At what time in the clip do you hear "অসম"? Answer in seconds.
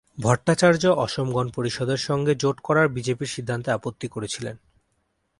0.87-1.27